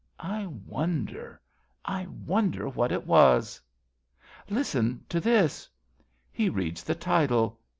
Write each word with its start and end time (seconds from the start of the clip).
I 0.19 0.47
wonder, 0.47 1.39
1 1.87 2.25
wonder 2.25 2.67
what 2.67 2.91
it 2.91 3.05
was. 3.05 3.61
Listen 4.49 5.05
to 5.09 5.19
this! 5.19 5.69
{He 6.31 6.49
reads 6.49 6.83
the 6.83 6.95
title.) 6.95 7.59